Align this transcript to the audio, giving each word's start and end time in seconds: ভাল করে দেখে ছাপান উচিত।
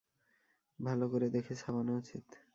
ভাল 0.79 0.99
করে 1.07 1.27
দেখে 1.29 1.53
ছাপান 1.55 1.87
উচিত। 1.97 2.25